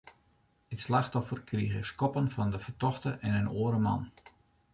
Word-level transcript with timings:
It 0.73 0.79
slachtoffer 0.85 1.41
krige 1.51 1.79
skoppen 1.91 2.31
fan 2.33 2.51
de 2.53 2.59
fertochte 2.65 3.11
en 3.27 3.35
in 3.41 3.51
oare 3.59 3.79
man. 3.87 4.01